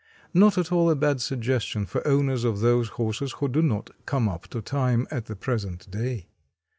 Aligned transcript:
Not 0.33 0.57
at 0.57 0.71
all 0.71 0.89
a 0.89 0.95
bad 0.95 1.21
suggestion 1.21 1.85
for 1.85 2.07
owners 2.07 2.43
of 2.43 2.59
those 2.61 2.89
horses 2.97 3.33
who 3.33 3.47
do 3.47 3.61
not 3.61 3.91
"come 4.07 4.27
up 4.29 4.47
to 4.47 4.59
time" 4.59 5.05
at 5.11 5.27
the 5.27 5.35
present 5.35 5.91
day. 5.91 6.25